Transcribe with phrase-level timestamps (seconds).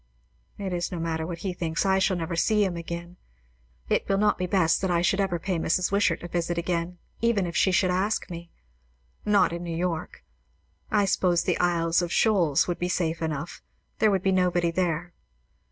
[0.57, 3.17] It is no matter what he thinks; I shall never see him again;
[3.87, 5.91] it will not be best that I should ever pay Mrs.
[5.91, 8.49] Wishart a visit again, even if she should ask me;
[9.25, 10.23] not in New York.
[10.89, 13.61] I suppose the Isles of Shoals would be safe enough.
[13.99, 15.13] There would be nobody there.